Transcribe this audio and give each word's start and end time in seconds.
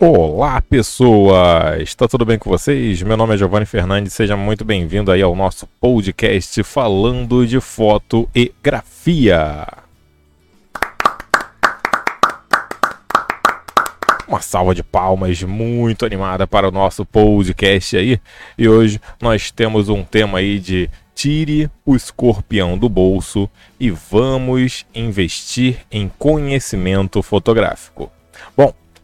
Olá, 0.00 0.62
pessoas! 0.62 1.82
Está 1.82 2.06
tudo 2.06 2.24
bem 2.24 2.38
com 2.38 2.48
vocês? 2.48 3.02
Meu 3.02 3.16
nome 3.16 3.34
é 3.34 3.36
Giovanni 3.36 3.66
Fernandes, 3.66 4.12
seja 4.12 4.36
muito 4.36 4.64
bem-vindo 4.64 5.10
aí 5.10 5.20
ao 5.20 5.34
nosso 5.34 5.66
podcast 5.80 6.62
falando 6.62 7.44
de 7.44 7.58
foto 7.60 8.28
e 8.32 8.54
grafia. 8.62 9.66
Uma 14.28 14.40
salva 14.40 14.72
de 14.72 14.84
palmas 14.84 15.42
muito 15.42 16.06
animada 16.06 16.46
para 16.46 16.68
o 16.68 16.70
nosso 16.70 17.04
podcast 17.04 17.96
aí. 17.96 18.20
E 18.56 18.68
hoje 18.68 19.00
nós 19.20 19.50
temos 19.50 19.88
um 19.88 20.04
tema 20.04 20.38
aí 20.38 20.60
de 20.60 20.88
tire 21.12 21.68
o 21.84 21.96
escorpião 21.96 22.78
do 22.78 22.88
bolso 22.88 23.50
e 23.80 23.90
vamos 23.90 24.86
investir 24.94 25.78
em 25.90 26.08
conhecimento 26.08 27.20
fotográfico. 27.20 28.12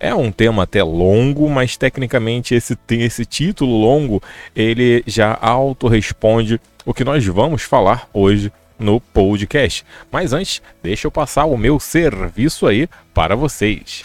É 0.05 0.15
um 0.15 0.31
tema 0.31 0.65
até 0.65 0.83
longo, 0.83 1.49
mas 1.49 1.79
tecnicamente 1.79 2.55
esse, 2.55 2.77
esse 2.91 3.25
título 3.25 3.75
longo 3.81 4.23
ele 4.55 5.03
já 5.07 5.39
autorresponde 5.41 6.61
o 6.85 6.93
que 6.93 7.03
nós 7.03 7.25
vamos 7.25 7.63
falar 7.63 8.07
hoje 8.13 8.53
no 8.79 9.01
podcast. 9.01 9.83
Mas 10.13 10.35
antes, 10.35 10.61
deixa 10.83 11.07
eu 11.07 11.11
passar 11.11 11.47
o 11.47 11.57
meu 11.57 11.81
serviço 11.81 12.67
aí 12.67 12.87
para 13.15 13.35
vocês. 13.35 14.03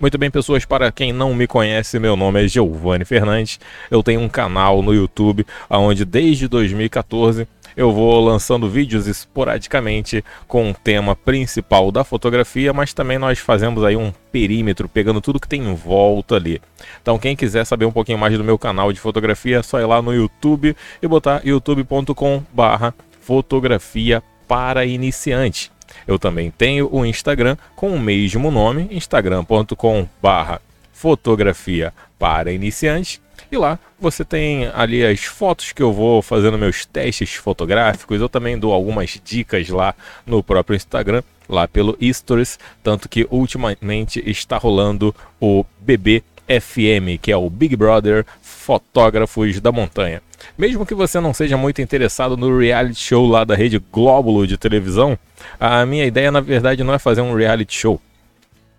Muito 0.00 0.16
bem, 0.16 0.30
pessoas, 0.30 0.64
para 0.64 0.90
quem 0.90 1.12
não 1.12 1.34
me 1.34 1.46
conhece, 1.46 1.98
meu 1.98 2.16
nome 2.16 2.42
é 2.42 2.48
Giovanni 2.48 3.04
Fernandes. 3.04 3.60
Eu 3.90 4.02
tenho 4.02 4.22
um 4.22 4.30
canal 4.30 4.80
no 4.80 4.94
YouTube 4.94 5.46
onde 5.68 6.06
desde 6.06 6.48
2014 6.48 7.46
eu 7.76 7.92
vou 7.92 8.24
lançando 8.24 8.68
vídeos 8.68 9.06
esporadicamente 9.06 10.24
com 10.46 10.70
o 10.70 10.74
tema 10.74 11.14
principal 11.14 11.90
da 11.90 12.04
fotografia, 12.04 12.72
mas 12.72 12.92
também 12.92 13.18
nós 13.18 13.38
fazemos 13.38 13.84
aí 13.84 13.96
um 13.96 14.12
perímetro, 14.30 14.88
pegando 14.88 15.20
tudo 15.20 15.40
que 15.40 15.48
tem 15.48 15.62
em 15.62 15.74
volta 15.74 16.36
ali. 16.36 16.60
Então, 17.00 17.18
quem 17.18 17.36
quiser 17.36 17.64
saber 17.64 17.84
um 17.84 17.92
pouquinho 17.92 18.18
mais 18.18 18.36
do 18.36 18.44
meu 18.44 18.58
canal 18.58 18.92
de 18.92 19.00
fotografia, 19.00 19.58
é 19.58 19.62
só 19.62 19.80
ir 19.80 19.86
lá 19.86 20.02
no 20.02 20.12
YouTube 20.12 20.76
e 21.00 21.06
botar 21.06 21.40
youtube.com/barra 21.44 22.94
fotografia 23.20 24.22
para 24.48 24.84
iniciante. 24.84 25.70
Eu 26.06 26.18
também 26.18 26.50
tenho 26.50 26.88
o 26.92 27.06
Instagram 27.06 27.56
com 27.76 27.90
o 27.90 28.00
mesmo 28.00 28.50
nome, 28.50 28.88
instagram.com/barra 28.90 30.60
fotografia 30.92 31.92
para 32.18 32.52
iniciantes. 32.52 33.21
E 33.52 33.56
lá 33.58 33.78
você 34.00 34.24
tem 34.24 34.66
ali 34.72 35.04
as 35.04 35.24
fotos 35.24 35.72
que 35.72 35.82
eu 35.82 35.92
vou 35.92 36.22
fazendo 36.22 36.56
meus 36.56 36.86
testes 36.86 37.34
fotográficos. 37.34 38.18
Eu 38.18 38.26
também 38.26 38.58
dou 38.58 38.72
algumas 38.72 39.20
dicas 39.22 39.68
lá 39.68 39.94
no 40.24 40.42
próprio 40.42 40.74
Instagram, 40.74 41.22
lá 41.46 41.68
pelo 41.68 41.98
Stories. 42.00 42.58
Tanto 42.82 43.10
que 43.10 43.28
ultimamente 43.30 44.22
está 44.26 44.56
rolando 44.56 45.14
o 45.38 45.66
BBFM, 45.80 47.20
que 47.20 47.30
é 47.30 47.36
o 47.36 47.50
Big 47.50 47.76
Brother 47.76 48.24
Fotógrafos 48.40 49.60
da 49.60 49.70
Montanha. 49.70 50.22
Mesmo 50.56 50.86
que 50.86 50.94
você 50.94 51.20
não 51.20 51.34
seja 51.34 51.58
muito 51.58 51.82
interessado 51.82 52.38
no 52.38 52.58
reality 52.58 53.00
show 53.00 53.28
lá 53.28 53.44
da 53.44 53.54
rede 53.54 53.78
Glóbulo 53.92 54.46
de 54.46 54.56
televisão, 54.56 55.16
a 55.60 55.84
minha 55.84 56.06
ideia 56.06 56.32
na 56.32 56.40
verdade 56.40 56.82
não 56.82 56.94
é 56.94 56.98
fazer 56.98 57.20
um 57.20 57.34
reality 57.34 57.74
show 57.74 58.00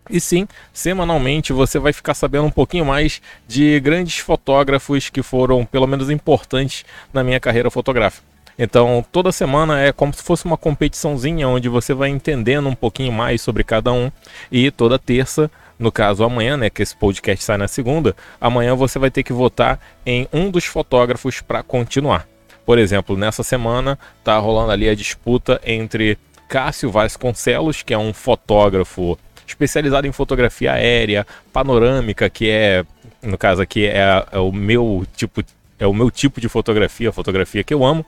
e 0.10 0.20
sim, 0.20 0.48
semanalmente 0.74 1.54
você 1.54 1.80
vai 1.80 1.94
ficar 1.94 2.14
sabendo 2.14 2.46
um 2.46 2.52
pouquinho 2.52 2.86
mais 2.86 3.22
de 3.48 3.80
grandes 3.80 4.18
fotógrafos 4.20 5.10
que 5.10 5.24
foram, 5.24 5.66
pelo 5.66 5.88
menos, 5.88 6.10
importantes 6.10 6.86
na 7.14 7.24
minha 7.24 7.40
carreira 7.40 7.72
fotográfica. 7.72 8.34
Então, 8.58 9.04
toda 9.12 9.32
semana 9.32 9.80
é 9.82 9.92
como 9.92 10.14
se 10.14 10.22
fosse 10.22 10.46
uma 10.46 10.58
competiçãozinha 10.58 11.48
onde 11.48 11.68
você 11.70 11.94
vai 11.94 12.10
entendendo 12.10 12.70
um 12.70 12.76
pouquinho 12.76 13.12
mais 13.12 13.42
sobre 13.42 13.64
cada 13.64 13.92
um. 13.92 14.12
E 14.52 14.70
toda 14.70 15.00
terça, 15.00 15.50
no 15.80 15.92
caso 15.92 16.24
amanhã, 16.24 16.56
né, 16.56 16.70
que 16.70 16.84
esse 16.84 16.96
podcast 16.96 17.44
sai 17.44 17.58
na 17.58 17.68
segunda, 17.68 18.16
amanhã 18.40 18.76
você 18.76 19.00
vai 19.00 19.10
ter 19.10 19.24
que 19.24 19.34
votar 19.34 19.80
em 20.06 20.28
um 20.32 20.52
dos 20.52 20.66
fotógrafos 20.66 21.42
para 21.42 21.64
continuar. 21.64 22.28
Por 22.66 22.78
exemplo, 22.78 23.18
nessa 23.18 23.44
semana 23.44 23.98
tá 24.24 24.38
rolando 24.38 24.72
ali 24.72 24.88
a 24.88 24.96
disputa 24.96 25.60
entre 25.66 26.18
Cássio 26.48 26.92
Vasconcelos, 26.92 27.82
que 27.82 27.94
é 27.94 27.98
um 27.98 28.14
fotógrafo 28.14 29.18
especializado 29.54 30.08
em 30.08 30.12
fotografia 30.12 30.74
aérea, 30.74 31.26
panorâmica, 31.52 32.30
que 32.30 32.50
é, 32.50 32.84
no 33.22 33.38
caso 33.38 33.62
aqui, 33.62 33.86
é, 33.86 34.26
é 34.32 34.40
o 34.40 34.52
meu 34.52 35.06
tipo 35.16 35.44
é 35.80 35.88
o 35.88 35.94
meu 35.94 36.10
tipo 36.10 36.40
de 36.40 36.48
fotografia, 36.48 37.10
a 37.10 37.14
fotografia 37.14 37.64
que 37.64 37.74
eu 37.74 37.84
amo. 37.84 38.06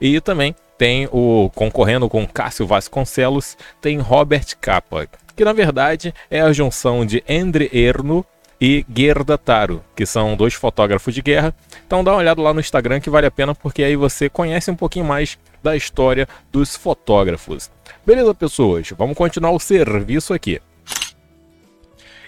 E 0.00 0.20
também 0.20 0.54
tem 0.78 1.08
o 1.12 1.50
concorrendo 1.54 2.08
com 2.08 2.26
Cássio 2.26 2.66
Vasconcelos, 2.66 3.56
tem 3.80 3.98
Robert 3.98 4.46
Capa, 4.60 5.06
que 5.36 5.44
na 5.44 5.52
verdade 5.52 6.14
é 6.30 6.40
a 6.40 6.52
junção 6.52 7.04
de 7.04 7.22
Endre 7.28 7.68
Erno 7.72 8.24
e 8.60 8.84
Gerda 8.92 9.36
Taro, 9.36 9.84
que 9.94 10.06
são 10.06 10.36
dois 10.36 10.54
fotógrafos 10.54 11.14
de 11.14 11.20
guerra. 11.20 11.54
Então 11.86 12.02
dá 12.02 12.12
uma 12.12 12.18
olhada 12.18 12.40
lá 12.40 12.54
no 12.54 12.60
Instagram 12.60 13.00
que 13.00 13.10
vale 13.10 13.26
a 13.26 13.30
pena 13.30 13.54
porque 13.54 13.82
aí 13.82 13.94
você 13.94 14.28
conhece 14.28 14.70
um 14.70 14.76
pouquinho 14.76 15.04
mais 15.04 15.38
da 15.62 15.76
história 15.76 16.26
dos 16.50 16.76
fotógrafos. 16.76 17.70
Beleza, 18.06 18.34
pessoas? 18.34 18.88
Vamos 18.96 19.16
continuar 19.16 19.50
o 19.50 19.60
serviço 19.60 20.32
aqui. 20.32 20.60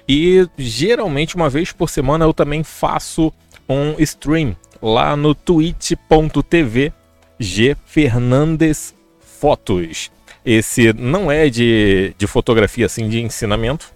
E 0.09 0.47
geralmente 0.57 1.37
uma 1.37 1.49
vez 1.49 1.73
por 1.73 1.89
semana 1.89 2.25
eu 2.25 2.35
também 2.35 2.63
faço 2.63 3.33
um 3.69 3.95
stream 3.99 4.57
lá 4.83 5.17
no 5.17 5.35
twitch.tv 5.35 6.93
G 7.39 7.77
Fernandes 7.87 8.95
Fotos. 9.21 10.11
Esse 10.45 10.93
não 10.93 11.31
é 11.31 11.49
de, 11.49 12.15
de 12.19 12.27
fotografia 12.27 12.87
assim 12.87 13.09
de 13.09 13.21
ensinamento, 13.21 13.93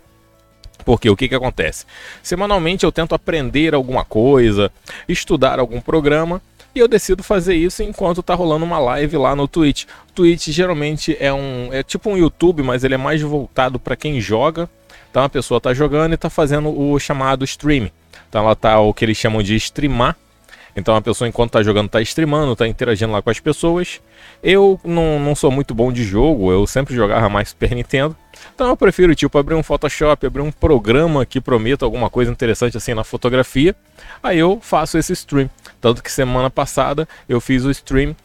porque 0.84 1.08
o 1.08 1.16
que, 1.16 1.28
que 1.28 1.34
acontece? 1.34 1.86
Semanalmente 2.22 2.84
eu 2.84 2.92
tento 2.92 3.14
aprender 3.14 3.74
alguma 3.74 4.04
coisa, 4.04 4.70
estudar 5.08 5.58
algum 5.58 5.80
programa 5.80 6.40
e 6.74 6.78
eu 6.78 6.88
decido 6.88 7.22
fazer 7.22 7.54
isso 7.54 7.82
enquanto 7.82 8.22
tá 8.22 8.34
rolando 8.34 8.64
uma 8.64 8.78
live 8.78 9.16
lá 9.16 9.34
no 9.34 9.48
Twitch. 9.48 9.84
O 10.08 10.12
Twitch 10.12 10.48
geralmente 10.48 11.16
é 11.20 11.32
um 11.32 11.72
é 11.72 11.82
tipo 11.82 12.10
um 12.10 12.16
YouTube, 12.16 12.62
mas 12.62 12.84
ele 12.84 12.94
é 12.94 12.98
mais 12.98 13.22
voltado 13.22 13.78
para 13.78 13.96
quem 13.96 14.20
joga 14.20 14.68
então 15.14 15.22
a 15.22 15.28
pessoa 15.28 15.58
está 15.58 15.72
jogando 15.72 16.10
e 16.10 16.14
está 16.16 16.28
fazendo 16.28 16.76
o 16.76 16.98
chamado 16.98 17.44
stream. 17.44 17.88
Então 18.28 18.42
ela 18.42 18.54
está 18.54 18.80
o 18.80 18.92
que 18.92 19.04
eles 19.04 19.16
chamam 19.16 19.44
de 19.44 19.54
streamar. 19.54 20.16
Então 20.74 20.96
a 20.96 21.00
pessoa, 21.00 21.28
enquanto 21.28 21.50
está 21.50 21.62
jogando, 21.62 21.86
está 21.86 22.02
streamando, 22.02 22.54
está 22.54 22.66
interagindo 22.66 23.12
lá 23.12 23.22
com 23.22 23.30
as 23.30 23.38
pessoas. 23.38 24.00
Eu 24.42 24.80
não, 24.82 25.20
não 25.20 25.36
sou 25.36 25.52
muito 25.52 25.72
bom 25.72 25.92
de 25.92 26.02
jogo, 26.02 26.50
eu 26.50 26.66
sempre 26.66 26.96
jogava 26.96 27.28
mais 27.28 27.50
Super 27.50 27.76
Nintendo. 27.76 28.16
Então 28.56 28.66
eu 28.66 28.76
prefiro, 28.76 29.14
tipo, 29.14 29.38
abrir 29.38 29.54
um 29.54 29.62
Photoshop, 29.62 30.26
abrir 30.26 30.42
um 30.42 30.50
programa 30.50 31.24
que 31.24 31.40
prometa 31.40 31.84
alguma 31.84 32.10
coisa 32.10 32.32
interessante 32.32 32.76
assim 32.76 32.92
na 32.92 33.04
fotografia. 33.04 33.72
Aí 34.20 34.40
eu 34.40 34.58
faço 34.60 34.98
esse 34.98 35.12
stream. 35.12 35.48
Tanto 35.80 36.02
que 36.02 36.10
semana 36.10 36.50
passada 36.50 37.08
eu 37.28 37.40
fiz 37.40 37.64
o 37.64 37.70
stream 37.70 38.16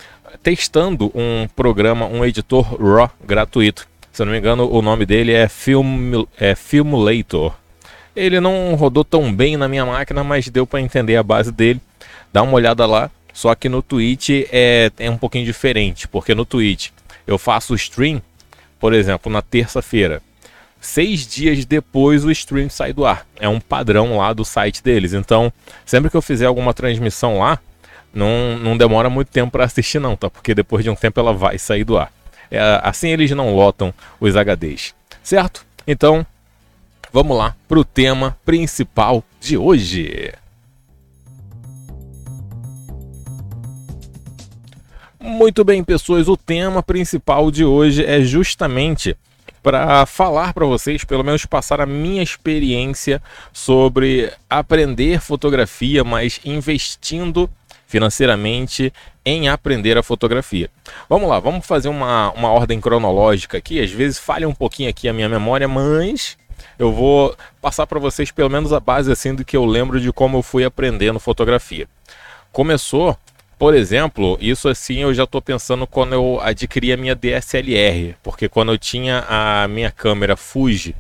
testando 0.42 1.12
um 1.14 1.48
programa, 1.56 2.08
um 2.08 2.26
editor 2.26 2.84
RAW 2.84 3.12
gratuito. 3.24 3.89
Se 4.12 4.22
eu 4.22 4.25
não 4.25 4.34
me 4.34 4.40
engano, 4.40 4.70
o 4.70 4.81
nome 4.81 5.06
dele 5.06 5.34
é, 5.34 5.47
Film, 5.47 6.24
é 6.38 6.56
Filmulator. 6.56 7.53
Ele 8.16 8.40
não 8.40 8.75
rodou 8.75 9.03
tão 9.03 9.34
bem 9.34 9.56
na 9.56 9.68
minha 9.68 9.86
máquina, 9.86 10.24
mas 10.24 10.50
deu 10.50 10.66
para 10.66 10.81
entender 10.81 11.16
a 11.16 11.24
base 11.24 11.52
dele. 11.52 11.80
Dá 12.34 12.42
uma 12.42 12.53
olhada 12.53 12.86
lá. 12.86 13.09
Só 13.34 13.56
que 13.56 13.70
no 13.70 13.81
Twitch 13.81 14.30
é, 14.52 14.92
é 14.97 15.09
um 15.09 15.18
pouquinho 15.18 15.46
diferente, 15.46 16.08
porque 16.08 16.36
no 16.36 16.44
Twitch 16.44 16.90
eu 17.25 17.38
faço 17.38 17.74
o 17.74 17.75
stream, 17.75 18.22
por 18.80 18.94
exemplo, 18.94 19.31
na 19.31 19.42
terça-feira. 19.42 20.22
Seis 20.81 21.28
dias 21.28 21.64
depois 21.66 22.26
o 22.26 22.31
stream 22.31 22.70
sai 22.70 22.91
do 22.91 23.06
ar. 23.06 23.26
É 23.40 23.47
um 23.47 23.59
padrão 23.59 24.18
lá 24.18 24.34
do 24.34 24.44
site 24.44 24.84
deles. 24.84 25.14
Então, 25.14 25.53
sempre 25.86 26.09
que 26.09 26.18
eu 26.18 26.22
fizer 26.22 26.47
alguma 26.47 26.74
transmissão 26.74 27.40
lá, 27.40 27.59
não, 28.14 28.58
não 28.58 28.78
demora 28.78 29.09
muito 29.09 29.30
tempo 29.30 29.52
para 29.52 29.66
assistir, 29.66 30.00
não, 30.00 30.16
tá? 30.16 30.30
Porque 30.30 30.56
depois 30.56 30.84
de 30.84 30.90
um 30.90 30.96
tempo 30.96 31.20
ela 31.20 31.34
vai 31.34 31.58
sair 31.58 31.84
do 31.84 31.97
ar. 31.97 32.12
É, 32.52 32.80
assim 32.84 33.10
eles 33.10 33.32
não 33.32 33.54
lotam 33.56 33.94
os 34.20 34.36
HDs, 34.36 34.94
certo? 35.22 35.66
Então, 35.86 36.26
vamos 37.12 37.38
lá 37.38 37.56
para 37.68 37.79
o 37.79 37.85
tema 37.85 38.38
principal 38.44 39.23
de 39.40 39.58
hoje. 39.58 40.34
Muito 45.20 45.64
bem, 45.64 45.84
pessoas, 45.84 46.28
o 46.28 46.38
tema 46.38 46.82
principal 46.82 47.52
de 47.52 47.66
hoje 47.66 48.06
é 48.06 48.22
justamente 48.22 49.16
para 49.62 50.06
falar 50.06 50.53
para 50.53 50.66
vocês, 50.66 51.03
pelo 51.03 51.23
menos 51.23 51.46
passar 51.46 51.82
a 51.82 51.85
minha 51.85 52.23
experiência 52.23 53.22
sobre 53.52 54.32
aprender 54.50 55.20
fotografia, 55.20 56.03
mas 56.03 56.40
investindo 56.46 57.50
financeiramente 57.90 58.94
em 59.26 59.50
aprender 59.50 59.97
a 59.97 60.03
fotografia. 60.03 60.70
Vamos 61.09 61.28
lá, 61.28 61.40
vamos 61.40 61.66
fazer 61.66 61.90
uma, 61.90 62.32
uma 62.34 62.52
ordem 62.52 62.80
cronológica 62.80 63.58
aqui. 63.58 63.82
Às 63.82 63.90
vezes 63.90 64.20
falha 64.20 64.47
um 64.47 64.53
pouquinho 64.53 64.91
aqui 64.91 65.09
a 65.09 65.14
minha 65.14 65.28
memória, 65.28 65.68
mas 65.68 66.38
eu 66.78 66.94
vou 66.94 67.36
passar 67.59 67.88
para 67.88 68.00
vocês 68.00 68.30
pelo 68.30 68.47
menos 68.47 68.72
a 68.72 68.80
base 68.80 69.12
assim 69.12 69.34
do 69.34 69.44
que 69.44 69.58
eu 69.58 69.66
lembro 69.66 70.00
de 70.00 70.14
como 70.14 70.38
eu 70.38 70.44
fui 70.44 70.64
aprendendo 70.64 71.20
fotografia. 71.20 71.88
Começou, 72.52 73.18
por 73.58 73.74
exemplo, 73.74 74.38
isso 74.40 74.70
assim 74.70 75.00
eu 75.00 75.12
já 75.12 75.24
estou 75.24 75.42
pensando 75.42 75.88
quando 75.88 76.14
eu 76.14 76.40
adquiri 76.44 76.94
a 76.94 76.97
minha 76.97 77.16
DSLR, 77.16 78.16
porque 78.22 78.47
quando 78.47 78.72
eu 78.72 78.78
tinha 78.78 79.26
a 79.28 79.68
minha 79.68 79.90
câmera 79.90 80.38
Fuji 80.38 80.96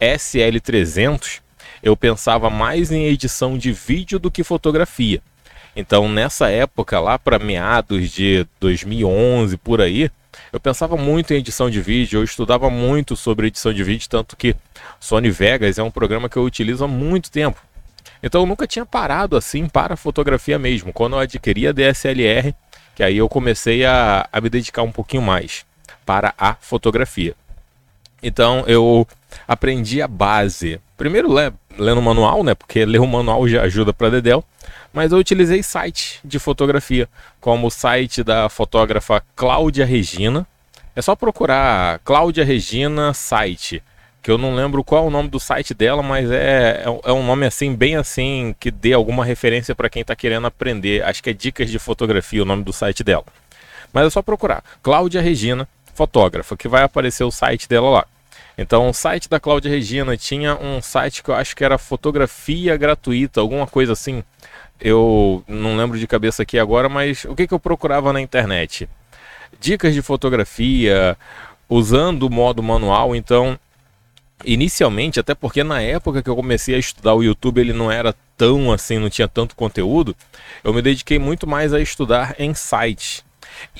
SL300, 0.00 1.40
eu 1.82 1.96
pensava 1.96 2.48
mais 2.48 2.92
em 2.92 3.06
edição 3.06 3.58
de 3.58 3.72
vídeo 3.72 4.20
do 4.20 4.30
que 4.30 4.44
fotografia. 4.44 5.20
Então, 5.80 6.08
nessa 6.08 6.50
época, 6.50 6.98
lá 6.98 7.16
para 7.20 7.38
meados 7.38 8.10
de 8.10 8.44
2011 8.58 9.56
por 9.58 9.80
aí, 9.80 10.10
eu 10.52 10.58
pensava 10.58 10.96
muito 10.96 11.32
em 11.32 11.36
edição 11.36 11.70
de 11.70 11.80
vídeo, 11.80 12.18
eu 12.18 12.24
estudava 12.24 12.68
muito 12.68 13.14
sobre 13.14 13.46
edição 13.46 13.72
de 13.72 13.84
vídeo, 13.84 14.08
tanto 14.08 14.36
que 14.36 14.56
Sony 14.98 15.30
Vegas 15.30 15.78
é 15.78 15.82
um 15.84 15.90
programa 15.90 16.28
que 16.28 16.36
eu 16.36 16.42
utilizo 16.42 16.84
há 16.84 16.88
muito 16.88 17.30
tempo. 17.30 17.62
Então 18.20 18.40
eu 18.40 18.46
nunca 18.46 18.66
tinha 18.66 18.84
parado 18.84 19.36
assim 19.36 19.68
para 19.68 19.96
fotografia 19.96 20.58
mesmo. 20.58 20.92
Quando 20.92 21.12
eu 21.12 21.20
adquiri 21.20 21.68
a 21.68 21.72
DSLR, 21.72 22.52
que 22.96 23.04
aí 23.04 23.16
eu 23.16 23.28
comecei 23.28 23.84
a, 23.84 24.28
a 24.32 24.40
me 24.40 24.50
dedicar 24.50 24.82
um 24.82 24.90
pouquinho 24.90 25.22
mais 25.22 25.64
para 26.04 26.34
a 26.36 26.56
fotografia. 26.56 27.36
Então 28.22 28.64
eu 28.66 29.06
aprendi 29.46 30.02
a 30.02 30.08
base. 30.08 30.80
Primeiro 30.96 31.28
lendo 31.78 31.98
o 31.98 32.02
manual, 32.02 32.42
né? 32.42 32.54
Porque 32.54 32.84
ler 32.84 33.00
o 33.00 33.06
manual 33.06 33.48
já 33.48 33.62
ajuda 33.62 33.92
para 33.92 34.10
Dedel. 34.10 34.44
Mas 34.92 35.12
eu 35.12 35.18
utilizei 35.18 35.62
site 35.62 36.18
de 36.24 36.38
fotografia, 36.38 37.08
como 37.40 37.66
o 37.66 37.70
site 37.70 38.24
da 38.24 38.48
fotógrafa 38.48 39.22
Cláudia 39.36 39.84
Regina. 39.84 40.46
É 40.96 41.02
só 41.02 41.14
procurar 41.14 42.00
Cláudia 42.00 42.44
Regina 42.44 43.14
site, 43.14 43.82
que 44.20 44.30
eu 44.30 44.36
não 44.36 44.54
lembro 44.54 44.82
qual 44.82 45.04
é 45.04 45.06
o 45.06 45.10
nome 45.10 45.28
do 45.28 45.38
site 45.38 45.72
dela, 45.72 46.02
mas 46.02 46.30
é, 46.30 46.82
é, 46.84 47.10
é 47.10 47.12
um 47.12 47.24
nome 47.24 47.46
assim, 47.46 47.74
bem 47.74 47.94
assim, 47.94 48.54
que 48.58 48.70
dê 48.70 48.92
alguma 48.92 49.24
referência 49.24 49.74
para 49.74 49.88
quem 49.88 50.02
está 50.02 50.16
querendo 50.16 50.46
aprender. 50.46 51.04
Acho 51.04 51.22
que 51.22 51.30
é 51.30 51.32
Dicas 51.32 51.70
de 51.70 51.78
Fotografia 51.78 52.42
o 52.42 52.46
nome 52.46 52.64
do 52.64 52.72
site 52.72 53.04
dela. 53.04 53.24
Mas 53.92 54.06
é 54.06 54.10
só 54.10 54.22
procurar 54.22 54.64
Cláudia 54.82 55.20
Regina, 55.20 55.68
fotógrafa, 55.98 56.56
que 56.56 56.68
vai 56.68 56.84
aparecer 56.84 57.24
o 57.24 57.30
site 57.30 57.68
dela 57.68 57.90
lá. 57.90 58.06
Então, 58.56 58.88
o 58.88 58.92
site 58.92 59.28
da 59.28 59.40
Cláudia 59.40 59.70
Regina 59.70 60.16
tinha 60.16 60.56
um 60.56 60.80
site 60.80 61.22
que 61.24 61.28
eu 61.28 61.34
acho 61.34 61.56
que 61.56 61.64
era 61.64 61.76
fotografia 61.76 62.76
gratuita, 62.76 63.40
alguma 63.40 63.66
coisa 63.66 63.92
assim. 63.92 64.22
Eu 64.80 65.42
não 65.48 65.76
lembro 65.76 65.98
de 65.98 66.06
cabeça 66.06 66.42
aqui 66.42 66.56
agora, 66.56 66.88
mas 66.88 67.24
o 67.24 67.34
que, 67.34 67.48
que 67.48 67.54
eu 67.54 67.58
procurava 67.58 68.12
na 68.12 68.20
internet? 68.20 68.88
Dicas 69.60 69.92
de 69.92 70.02
fotografia, 70.02 71.16
usando 71.68 72.24
o 72.24 72.30
modo 72.30 72.62
manual. 72.62 73.14
Então, 73.16 73.58
inicialmente, 74.44 75.18
até 75.18 75.34
porque 75.34 75.64
na 75.64 75.82
época 75.82 76.22
que 76.22 76.30
eu 76.30 76.36
comecei 76.36 76.76
a 76.76 76.78
estudar 76.78 77.14
o 77.14 77.22
YouTube, 77.24 77.60
ele 77.60 77.72
não 77.72 77.90
era 77.90 78.14
tão 78.36 78.72
assim, 78.72 78.98
não 78.98 79.10
tinha 79.10 79.26
tanto 79.26 79.56
conteúdo, 79.56 80.14
eu 80.62 80.72
me 80.72 80.80
dediquei 80.80 81.18
muito 81.18 81.44
mais 81.44 81.74
a 81.74 81.80
estudar 81.80 82.36
em 82.38 82.54
site. 82.54 83.24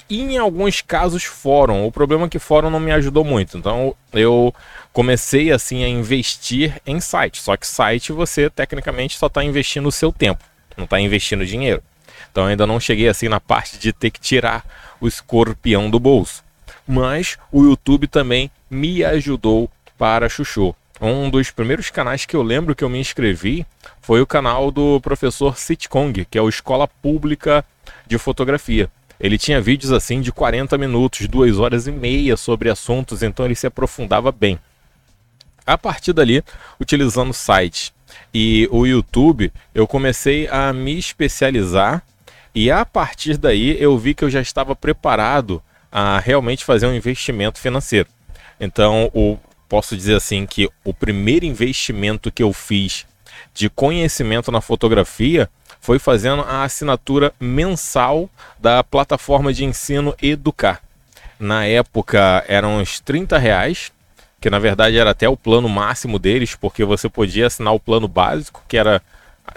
E 0.08 0.20
em 0.20 0.38
alguns 0.38 0.80
casos 0.80 1.24
fórum. 1.24 1.86
O 1.86 1.92
problema 1.92 2.26
é 2.26 2.28
que 2.28 2.38
fórum 2.38 2.70
não 2.70 2.80
me 2.80 2.92
ajudou 2.92 3.24
muito. 3.24 3.58
Então 3.58 3.94
eu 4.12 4.54
comecei 4.92 5.52
assim 5.52 5.84
a 5.84 5.88
investir 5.88 6.80
em 6.86 7.00
site. 7.00 7.40
Só 7.40 7.56
que 7.56 7.66
site 7.66 8.12
você 8.12 8.48
tecnicamente 8.50 9.18
só 9.18 9.26
está 9.26 9.44
investindo 9.44 9.86
o 9.86 9.92
seu 9.92 10.12
tempo, 10.12 10.42
não 10.76 10.84
está 10.84 11.00
investindo 11.00 11.46
dinheiro. 11.46 11.82
Então 12.30 12.46
ainda 12.46 12.66
não 12.66 12.80
cheguei 12.80 13.08
assim 13.08 13.28
na 13.28 13.40
parte 13.40 13.78
de 13.78 13.92
ter 13.92 14.10
que 14.10 14.20
tirar 14.20 14.64
o 15.00 15.06
escorpião 15.06 15.90
do 15.90 15.98
bolso. 15.98 16.42
Mas 16.86 17.36
o 17.52 17.64
YouTube 17.64 18.06
também 18.06 18.50
me 18.70 19.04
ajudou 19.04 19.70
para 19.96 20.28
Chuchu. 20.28 20.74
Um 21.00 21.30
dos 21.30 21.50
primeiros 21.50 21.90
canais 21.90 22.26
que 22.26 22.34
eu 22.34 22.42
lembro 22.42 22.74
que 22.74 22.82
eu 22.82 22.88
me 22.88 22.98
inscrevi 22.98 23.64
foi 24.00 24.20
o 24.20 24.26
canal 24.26 24.70
do 24.70 25.00
professor 25.00 25.56
Sitcong, 25.56 26.24
que 26.24 26.36
é 26.36 26.42
o 26.42 26.48
Escola 26.48 26.88
Pública 26.88 27.64
de 28.06 28.18
Fotografia. 28.18 28.90
Ele 29.20 29.36
tinha 29.36 29.60
vídeos 29.60 29.92
assim 29.92 30.20
de 30.20 30.30
40 30.30 30.78
minutos, 30.78 31.26
2 31.26 31.58
horas 31.58 31.86
e 31.86 31.92
meia 31.92 32.36
sobre 32.36 32.70
assuntos, 32.70 33.22
então 33.22 33.44
ele 33.44 33.54
se 33.54 33.66
aprofundava 33.66 34.30
bem. 34.30 34.58
A 35.66 35.76
partir 35.76 36.12
dali, 36.12 36.42
utilizando 36.80 37.30
o 37.30 37.34
site 37.34 37.92
e 38.32 38.68
o 38.70 38.86
YouTube, 38.86 39.52
eu 39.74 39.86
comecei 39.86 40.48
a 40.48 40.72
me 40.72 40.96
especializar 40.96 42.02
e 42.54 42.70
a 42.70 42.84
partir 42.84 43.36
daí 43.36 43.76
eu 43.80 43.98
vi 43.98 44.14
que 44.14 44.24
eu 44.24 44.30
já 44.30 44.40
estava 44.40 44.74
preparado 44.74 45.62
a 45.90 46.18
realmente 46.18 46.64
fazer 46.64 46.86
um 46.86 46.94
investimento 46.94 47.58
financeiro. 47.58 48.08
Então, 48.60 49.10
o, 49.14 49.38
posso 49.68 49.96
dizer 49.96 50.14
assim 50.14 50.46
que 50.46 50.68
o 50.84 50.94
primeiro 50.94 51.44
investimento 51.44 52.30
que 52.30 52.42
eu 52.42 52.52
fiz 52.52 53.06
de 53.52 53.68
conhecimento 53.68 54.50
na 54.50 54.60
fotografia 54.60 55.50
foi 55.80 55.98
fazendo 55.98 56.42
a 56.42 56.64
assinatura 56.64 57.32
mensal 57.40 58.28
da 58.58 58.82
plataforma 58.84 59.52
de 59.52 59.64
ensino 59.64 60.14
Educar. 60.20 60.82
Na 61.38 61.64
época 61.64 62.44
eram 62.48 62.78
uns 62.78 63.00
30 63.00 63.38
reais, 63.38 63.92
que 64.40 64.50
na 64.50 64.58
verdade 64.58 64.98
era 64.98 65.10
até 65.10 65.28
o 65.28 65.36
plano 65.36 65.68
máximo 65.68 66.18
deles, 66.18 66.54
porque 66.54 66.84
você 66.84 67.08
podia 67.08 67.46
assinar 67.46 67.74
o 67.74 67.80
plano 67.80 68.08
básico, 68.08 68.62
que 68.68 68.76
era, 68.76 69.00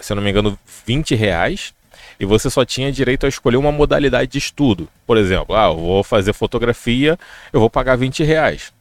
se 0.00 0.12
eu 0.12 0.16
não 0.16 0.22
me 0.22 0.30
engano, 0.30 0.58
20 0.86 1.14
reais, 1.14 1.74
e 2.18 2.24
você 2.24 2.48
só 2.48 2.64
tinha 2.64 2.92
direito 2.92 3.26
a 3.26 3.28
escolher 3.28 3.56
uma 3.56 3.72
modalidade 3.72 4.30
de 4.30 4.38
estudo. 4.38 4.88
Por 5.06 5.16
exemplo, 5.16 5.56
ah, 5.56 5.66
eu 5.66 5.76
vou 5.76 6.04
fazer 6.04 6.32
fotografia, 6.32 7.18
eu 7.52 7.60
vou 7.60 7.68
pagar 7.68 7.96
20 7.96 8.22
reais. 8.22 8.72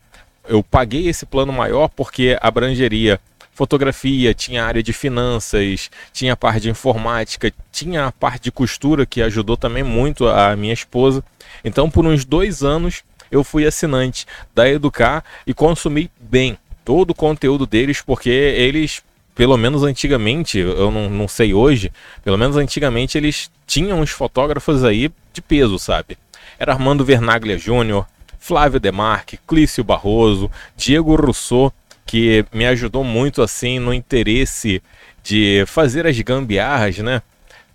Eu 0.47 0.61
paguei 0.63 1.07
esse 1.07 1.25
plano 1.25 1.51
maior 1.51 1.88
porque 1.88 2.38
abrangeria 2.41 3.19
fotografia, 3.53 4.33
tinha 4.33 4.65
área 4.65 4.81
de 4.81 4.94
finanças, 4.94 5.89
tinha 6.12 6.33
a 6.33 6.38
parte 6.38 6.63
de 6.63 6.69
informática, 6.69 7.51
tinha 7.71 8.07
a 8.07 8.12
parte 8.12 8.45
de 8.45 8.51
costura 8.51 9.06
que 9.06 9.21
ajudou 9.21 9.57
também 9.57 9.83
muito 9.83 10.27
a 10.27 10.56
minha 10.56 10.74
esposa. 10.74 11.24
Então, 11.63 11.89
por 11.89 12.06
uns 12.06 12.25
dois 12.25 12.63
anos, 12.63 13.03
eu 13.30 13.44
fui 13.44 13.65
assinante 13.65 14.25
da 14.53 14.68
Educar 14.68 15.24
e 15.45 15.53
consumi 15.53 16.09
bem 16.19 16.57
todo 16.83 17.12
o 17.12 17.15
conteúdo 17.15 17.65
deles, 17.65 18.01
porque 18.01 18.30
eles, 18.30 19.01
pelo 19.36 19.56
menos 19.57 19.83
antigamente, 19.83 20.57
eu 20.57 20.92
não, 20.92 21.09
não 21.09 21.27
sei 21.27 21.53
hoje, 21.53 21.92
pelo 22.24 22.38
menos 22.38 22.57
antigamente 22.57 23.18
eles 23.18 23.50
tinham 23.68 24.01
uns 24.01 24.09
fotógrafos 24.09 24.83
aí 24.83 25.12
de 25.31 25.42
peso, 25.42 25.77
sabe? 25.80 26.18
Era 26.59 26.74
Armando 26.74 27.06
Vernaglia 27.06 27.57
Júnior, 27.57 28.06
Flávio 28.39 28.80
Demarque, 28.80 29.39
Clício 29.48 29.83
Barroso, 29.83 30.50
Diego 30.75 31.15
Rousseau, 31.15 31.71
que 32.06 32.45
me 32.53 32.65
ajudou 32.65 33.03
muito 33.03 33.42
assim 33.42 33.80
no 33.80 33.94
interesse 33.94 34.81
de 35.24 35.63
fazer 35.68 36.06
as 36.06 36.19
gambiarras, 36.19 36.98
né? 37.00 37.21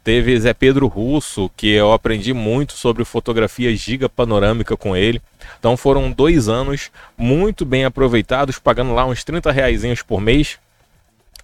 Teve 0.02 0.38
Zé 0.38 0.54
Pedro 0.54 0.86
Russo, 0.86 1.50
que 1.56 1.68
eu 1.68 1.92
aprendi 1.92 2.32
muito 2.32 2.74
sobre 2.74 3.04
fotografia 3.04 3.74
giga 3.74 4.08
panorâmica 4.08 4.76
com 4.76 4.96
ele. 4.96 5.20
Então 5.58 5.76
foram 5.76 6.12
dois 6.12 6.48
anos 6.48 6.92
muito 7.18 7.64
bem 7.64 7.84
aproveitados, 7.84 8.58
pagando 8.58 8.94
lá 8.94 9.04
uns 9.04 9.24
30 9.24 9.50
reais 9.50 10.02
por 10.02 10.20
mês. 10.20 10.58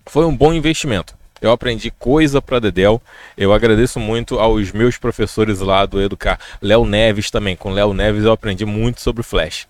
Foi 0.06 0.24
um 0.24 0.36
bom 0.36 0.52
investimento. 0.52 1.14
Eu 1.40 1.50
aprendi 1.50 1.90
coisa 1.90 2.40
para 2.40 2.60
Dedel. 2.60 3.02
Eu 3.36 3.52
agradeço 3.52 3.98
muito 3.98 4.38
aos 4.38 4.70
meus 4.70 4.96
professores 4.96 5.58
lá 5.58 5.84
do 5.84 6.00
Educar. 6.00 6.38
Léo 6.60 6.84
Neves 6.84 7.32
também. 7.32 7.56
Com 7.56 7.72
Léo 7.72 7.92
Neves 7.92 8.22
eu 8.22 8.30
aprendi 8.30 8.64
muito 8.64 9.00
sobre 9.00 9.24
Flash. 9.24 9.66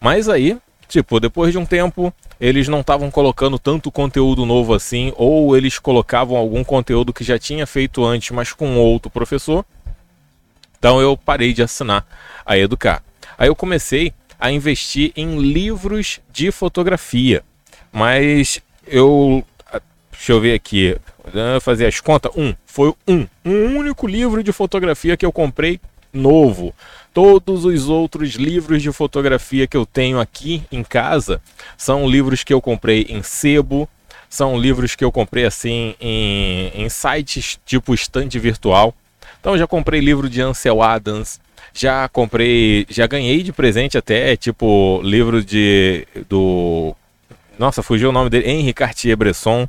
Mas 0.00 0.30
aí, 0.30 0.56
tipo, 0.90 1.20
depois 1.20 1.52
de 1.52 1.58
um 1.58 1.64
tempo, 1.64 2.12
eles 2.40 2.66
não 2.66 2.80
estavam 2.80 3.10
colocando 3.10 3.58
tanto 3.58 3.90
conteúdo 3.90 4.44
novo 4.44 4.74
assim, 4.74 5.12
ou 5.16 5.56
eles 5.56 5.78
colocavam 5.78 6.36
algum 6.36 6.64
conteúdo 6.64 7.12
que 7.12 7.22
já 7.22 7.38
tinha 7.38 7.66
feito 7.66 8.04
antes, 8.04 8.30
mas 8.32 8.52
com 8.52 8.76
outro 8.76 9.10
professor. 9.10 9.64
Então 10.78 11.00
eu 11.00 11.16
parei 11.16 11.52
de 11.52 11.62
assinar 11.62 12.06
a 12.44 12.58
Educar. 12.58 13.02
Aí 13.38 13.48
eu 13.48 13.54
comecei 13.54 14.12
a 14.38 14.50
investir 14.50 15.12
em 15.14 15.38
livros 15.38 16.20
de 16.32 16.50
fotografia. 16.50 17.44
Mas 17.92 18.60
eu. 18.86 19.44
Deixa 20.10 20.32
eu 20.32 20.40
ver 20.40 20.54
aqui. 20.54 20.96
Fazer 21.60 21.86
as 21.86 22.00
contas. 22.00 22.32
Um. 22.36 22.54
Foi 22.64 22.94
um. 23.06 23.26
Um 23.44 23.76
único 23.76 24.06
livro 24.06 24.42
de 24.42 24.52
fotografia 24.52 25.16
que 25.16 25.24
eu 25.24 25.32
comprei 25.32 25.78
novo. 26.12 26.74
Todos 27.12 27.64
os 27.64 27.88
outros 27.88 28.34
livros 28.34 28.82
de 28.82 28.92
fotografia 28.92 29.66
que 29.66 29.76
eu 29.76 29.84
tenho 29.84 30.20
aqui 30.20 30.62
em 30.70 30.82
casa 30.82 31.40
são 31.76 32.08
livros 32.08 32.44
que 32.44 32.52
eu 32.52 32.60
comprei 32.60 33.06
em 33.08 33.22
sebo, 33.22 33.88
são 34.28 34.56
livros 34.58 34.94
que 34.94 35.04
eu 35.04 35.10
comprei 35.10 35.44
assim 35.44 35.94
em, 36.00 36.70
em 36.74 36.88
sites 36.88 37.58
tipo 37.66 37.92
estante 37.92 38.38
virtual. 38.38 38.94
Então 39.40 39.58
já 39.58 39.66
comprei 39.66 40.00
livro 40.00 40.28
de 40.28 40.40
Ansel 40.40 40.82
Adams, 40.82 41.40
já 41.74 42.08
comprei, 42.08 42.86
já 42.88 43.06
ganhei 43.06 43.42
de 43.42 43.52
presente 43.52 43.98
até 43.98 44.36
tipo 44.36 45.00
livro 45.02 45.42
de 45.42 46.06
do 46.28 46.94
nossa, 47.60 47.82
fugiu 47.82 48.08
o 48.08 48.12
nome 48.12 48.30
dele, 48.30 48.48
Henri 48.48 48.72
Cartier-Bresson. 48.72 49.68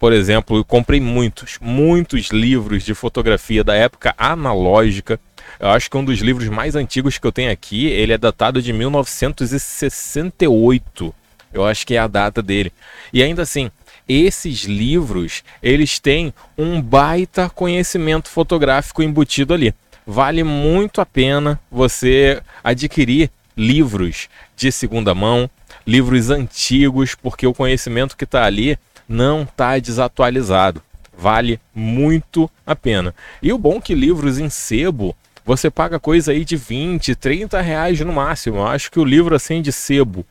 Por 0.00 0.12
exemplo, 0.14 0.64
comprei 0.64 0.98
muitos, 0.98 1.58
muitos 1.60 2.28
livros 2.28 2.82
de 2.84 2.94
fotografia 2.94 3.62
da 3.62 3.74
época 3.74 4.14
analógica. 4.16 5.20
Eu 5.58 5.68
acho 5.68 5.90
que 5.90 5.96
um 5.98 6.04
dos 6.04 6.20
livros 6.20 6.48
mais 6.48 6.74
antigos 6.74 7.18
que 7.18 7.26
eu 7.26 7.32
tenho 7.32 7.52
aqui, 7.52 7.84
ele 7.84 8.14
é 8.14 8.18
datado 8.18 8.62
de 8.62 8.72
1968. 8.72 11.14
Eu 11.52 11.66
acho 11.66 11.86
que 11.86 11.96
é 11.96 11.98
a 11.98 12.06
data 12.06 12.40
dele. 12.40 12.72
E 13.12 13.22
ainda 13.22 13.42
assim, 13.42 13.70
esses 14.08 14.64
livros, 14.64 15.44
eles 15.62 15.98
têm 15.98 16.32
um 16.56 16.80
baita 16.80 17.50
conhecimento 17.50 18.30
fotográfico 18.30 19.02
embutido 19.02 19.52
ali. 19.52 19.74
Vale 20.06 20.42
muito 20.42 21.02
a 21.02 21.06
pena 21.06 21.60
você 21.70 22.40
adquirir 22.64 23.30
livros 23.54 24.30
de 24.56 24.72
segunda 24.72 25.14
mão, 25.14 25.50
livros 25.86 26.30
antigos, 26.30 27.14
porque 27.14 27.46
o 27.46 27.52
conhecimento 27.52 28.16
que 28.16 28.24
está 28.24 28.44
ali 28.44 28.78
não 29.10 29.42
está 29.42 29.76
desatualizado. 29.76 30.80
Vale 31.12 31.60
muito 31.74 32.48
a 32.64 32.76
pena. 32.76 33.12
E 33.42 33.52
o 33.52 33.58
bom 33.58 33.78
é 33.78 33.80
que 33.80 33.92
livros 33.92 34.38
em 34.38 34.48
sebo 34.48 35.16
você 35.44 35.68
paga 35.68 35.98
coisa 35.98 36.30
aí 36.30 36.44
de 36.44 36.54
20, 36.54 37.16
30 37.16 37.60
reais 37.60 37.98
no 38.00 38.12
máximo. 38.12 38.58
Eu 38.58 38.66
acho 38.68 38.88
que 38.88 39.00
o 39.00 39.04
livro 39.04 39.34
assim 39.34 39.60
de 39.60 39.72
sebo 39.72 40.24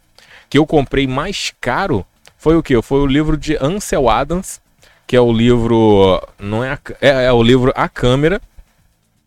que 0.49 0.57
eu 0.57 0.65
comprei 0.65 1.05
mais 1.05 1.53
caro 1.59 2.05
foi 2.37 2.55
o 2.55 2.63
que? 2.63 2.81
Foi 2.81 3.01
o 3.01 3.05
livro 3.05 3.35
de 3.35 3.57
Ansel 3.57 4.09
Adams, 4.09 4.61
que 5.05 5.15
é 5.15 5.21
o 5.21 5.31
livro. 5.31 6.25
Não 6.39 6.63
é, 6.63 6.71
a, 6.71 6.79
é, 7.01 7.25
é, 7.25 7.33
o 7.33 7.43
livro 7.43 7.73
A 7.75 7.89
Câmera. 7.89 8.41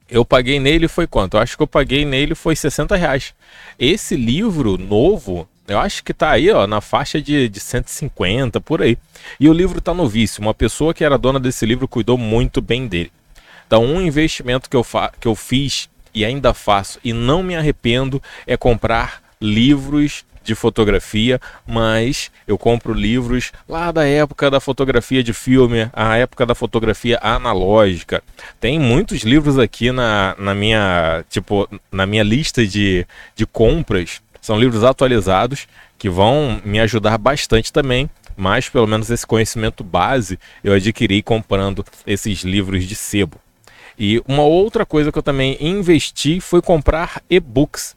Eu 0.09 0.25
paguei 0.25 0.59
nele 0.59 0.89
foi 0.89 1.07
quanto? 1.07 1.37
Eu 1.37 1.41
acho 1.41 1.57
que 1.57 1.63
eu 1.63 1.67
paguei 1.67 2.07
nele 2.07 2.35
foi 2.35 2.57
60 2.57 2.97
reais. 2.97 3.35
Esse 3.79 4.17
livro 4.17 4.79
novo, 4.79 5.47
eu 5.73 5.79
acho 5.79 6.05
que 6.05 6.13
tá 6.15 6.31
aí, 6.31 6.51
ó, 6.51 6.67
na 6.67 6.81
faixa 6.81 7.21
de, 7.21 7.49
de 7.49 7.61
150, 7.61 8.61
por 8.61 8.83
aí. 8.83 8.97
E 9.41 9.49
o 9.49 9.53
livro 9.53 9.81
tá 9.81 9.95
novíssimo. 9.95 10.47
Uma 10.47 10.55
pessoa 10.55 10.95
que 10.95 11.05
era 11.05 11.19
dona 11.19 11.41
desse 11.41 11.65
livro 11.65 11.89
cuidou 11.89 12.19
muito 12.19 12.61
bem 12.61 12.87
dele. 12.87 13.13
Então, 13.67 13.85
um 13.85 14.01
investimento 14.01 14.69
que 14.69 14.77
eu, 14.77 14.87
que 15.21 15.27
eu 15.27 15.35
fiz 15.35 15.89
e 16.15 16.25
ainda 16.25 16.53
faço 16.53 16.99
e 17.03 17.13
não 17.13 17.43
me 17.43 17.57
arrependo 17.57 18.23
é 18.47 18.57
comprar 18.57 19.23
livros 19.41 20.25
de 20.45 20.55
fotografia, 20.55 21.41
mas 21.67 22.31
eu 22.47 22.59
compro 22.59 22.93
livros 22.93 23.53
lá 23.69 23.93
da 23.93 24.07
época 24.07 24.51
da 24.51 24.61
fotografia 24.61 25.23
de 25.23 25.33
filme, 25.33 25.89
a 25.93 26.17
época 26.17 26.45
da 26.45 26.55
fotografia 26.55 27.19
analógica. 27.23 28.23
Tem 28.61 28.79
muitos 28.79 29.23
livros 29.23 29.59
aqui 29.59 29.93
na, 29.93 30.35
na 30.39 30.55
minha 30.55 31.25
tipo 31.31 31.69
na 31.91 32.07
minha 32.07 32.23
lista 32.23 32.67
de, 32.67 33.07
de 33.35 33.47
compras. 33.47 34.21
São 34.43 34.61
livros 34.61 34.85
atualizados 34.85 35.67
que 35.97 36.11
vão 36.11 36.61
me 36.63 36.79
ajudar 36.81 37.17
bastante 37.17 37.73
também 37.73 38.11
mas 38.37 38.69
pelo 38.69 38.87
menos 38.87 39.11
esse 39.11 39.27
conhecimento 39.27 39.85
base 39.85 40.39
eu 40.65 40.73
adquiri 40.73 41.23
comprando 41.23 41.85
esses 42.07 42.43
livros 42.43 42.85
de 42.85 42.95
sebo. 42.95 43.39
E 43.99 44.23
uma 44.27 44.43
outra 44.43 44.87
coisa 44.87 45.13
que 45.13 45.19
eu 45.19 45.23
também 45.23 45.57
investi 45.61 46.41
foi 46.41 46.63
comprar 46.63 47.23
e-books. 47.29 47.95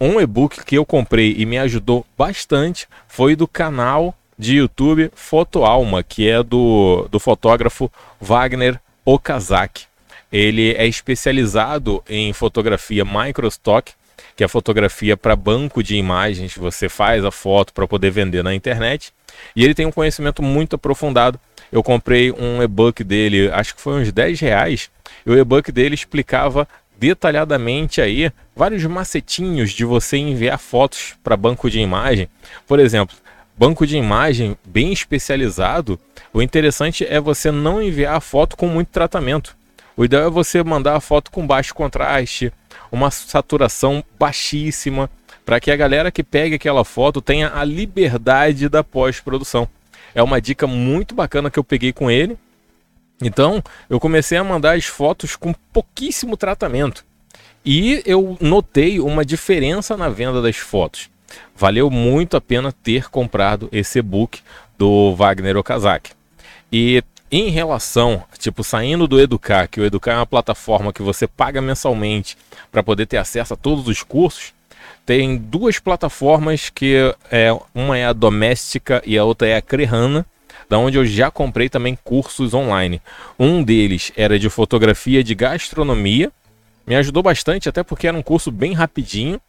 Um 0.00 0.20
e-book 0.20 0.64
que 0.64 0.76
eu 0.76 0.84
comprei 0.86 1.34
e 1.36 1.44
me 1.44 1.58
ajudou 1.58 2.06
bastante 2.16 2.86
foi 3.08 3.36
do 3.36 3.46
canal 3.46 4.14
de 4.38 4.56
YouTube 4.56 5.10
Foto 5.14 5.64
Alma, 5.64 6.02
que 6.02 6.28
é 6.28 6.42
do, 6.42 7.08
do 7.10 7.20
fotógrafo 7.20 7.90
Wagner 8.20 8.80
Okazaki. 9.04 9.86
Ele 10.32 10.72
é 10.72 10.86
especializado 10.86 12.02
em 12.08 12.32
fotografia 12.32 13.04
microstock, 13.04 13.92
que 14.36 14.44
é 14.44 14.48
fotografia 14.48 15.16
para 15.16 15.36
banco 15.36 15.82
de 15.82 15.96
imagens. 15.96 16.56
Você 16.56 16.88
faz 16.88 17.24
a 17.24 17.30
foto 17.30 17.72
para 17.72 17.86
poder 17.86 18.10
vender 18.10 18.42
na 18.42 18.54
internet. 18.54 19.12
E 19.54 19.64
ele 19.64 19.74
tem 19.74 19.86
um 19.86 19.92
conhecimento 19.92 20.42
muito 20.42 20.76
aprofundado. 20.76 21.38
Eu 21.70 21.82
comprei 21.82 22.32
um 22.32 22.62
e-book 22.62 23.02
dele, 23.02 23.50
acho 23.52 23.74
que 23.74 23.80
foi 23.80 24.00
uns 24.00 24.12
10 24.12 24.40
reais. 24.40 24.90
E 25.24 25.30
o 25.30 25.38
e-book 25.38 25.70
dele 25.72 25.94
explicava 25.94 26.68
detalhadamente 26.98 28.00
aí 28.00 28.30
vários 28.54 28.84
macetinhos 28.84 29.72
de 29.72 29.84
você 29.84 30.16
enviar 30.16 30.58
fotos 30.58 31.14
para 31.22 31.36
banco 31.36 31.68
de 31.68 31.80
imagem. 31.80 32.28
Por 32.66 32.78
exemplo, 32.78 33.16
banco 33.56 33.86
de 33.86 33.96
imagem 33.96 34.56
bem 34.64 34.92
especializado, 34.92 35.98
o 36.32 36.40
interessante 36.42 37.04
é 37.08 37.20
você 37.20 37.50
não 37.50 37.82
enviar 37.82 38.16
a 38.16 38.20
foto 38.20 38.56
com 38.56 38.66
muito 38.66 38.88
tratamento. 38.88 39.56
O 39.96 40.04
ideal 40.04 40.26
é 40.26 40.30
você 40.30 40.62
mandar 40.62 40.96
a 40.96 41.00
foto 41.00 41.30
com 41.30 41.46
baixo 41.46 41.74
contraste, 41.74 42.52
uma 42.94 43.10
saturação 43.10 44.02
baixíssima, 44.18 45.10
para 45.44 45.60
que 45.60 45.70
a 45.70 45.76
galera 45.76 46.10
que 46.10 46.22
pegue 46.22 46.54
aquela 46.54 46.84
foto 46.84 47.20
tenha 47.20 47.52
a 47.54 47.64
liberdade 47.64 48.68
da 48.68 48.82
pós-produção. 48.82 49.68
É 50.14 50.22
uma 50.22 50.40
dica 50.40 50.66
muito 50.66 51.14
bacana 51.14 51.50
que 51.50 51.58
eu 51.58 51.64
peguei 51.64 51.92
com 51.92 52.10
ele. 52.10 52.38
Então, 53.20 53.62
eu 53.90 54.00
comecei 54.00 54.38
a 54.38 54.44
mandar 54.44 54.76
as 54.76 54.86
fotos 54.86 55.36
com 55.36 55.52
pouquíssimo 55.72 56.36
tratamento. 56.36 57.04
E 57.64 58.02
eu 58.06 58.36
notei 58.40 59.00
uma 59.00 59.24
diferença 59.24 59.96
na 59.96 60.08
venda 60.08 60.40
das 60.40 60.56
fotos. 60.56 61.10
Valeu 61.56 61.90
muito 61.90 62.36
a 62.36 62.40
pena 62.40 62.72
ter 62.72 63.08
comprado 63.10 63.68
esse 63.72 63.98
e-book 63.98 64.40
do 64.78 65.14
Wagner 65.14 65.56
Okazaki. 65.56 66.12
E 66.70 67.02
em 67.36 67.48
relação, 67.48 68.22
tipo, 68.38 68.62
saindo 68.62 69.08
do 69.08 69.20
Educar, 69.20 69.66
que 69.66 69.80
o 69.80 69.84
Educar 69.84 70.12
é 70.12 70.16
uma 70.18 70.26
plataforma 70.26 70.92
que 70.92 71.02
você 71.02 71.26
paga 71.26 71.60
mensalmente 71.60 72.38
para 72.70 72.80
poder 72.80 73.06
ter 73.06 73.16
acesso 73.16 73.54
a 73.54 73.56
todos 73.56 73.88
os 73.88 74.04
cursos, 74.04 74.52
tem 75.04 75.36
duas 75.36 75.80
plataformas 75.80 76.70
que 76.70 77.12
é 77.32 77.50
uma 77.74 77.98
é 77.98 78.06
a 78.06 78.12
Doméstica 78.12 79.02
e 79.04 79.18
a 79.18 79.24
outra 79.24 79.48
é 79.48 79.56
a 79.56 79.60
Crehana, 79.60 80.24
da 80.68 80.78
onde 80.78 80.96
eu 80.96 81.04
já 81.04 81.28
comprei 81.28 81.68
também 81.68 81.98
cursos 82.04 82.54
online. 82.54 83.02
Um 83.36 83.64
deles 83.64 84.12
era 84.16 84.38
de 84.38 84.48
fotografia 84.48 85.24
de 85.24 85.34
gastronomia, 85.34 86.30
me 86.86 86.94
ajudou 86.94 87.20
bastante 87.20 87.68
até 87.68 87.82
porque 87.82 88.06
era 88.06 88.16
um 88.16 88.22
curso 88.22 88.52
bem 88.52 88.74
rapidinho. 88.74 89.40